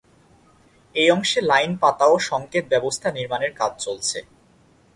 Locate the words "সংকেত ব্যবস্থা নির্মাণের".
2.29-3.51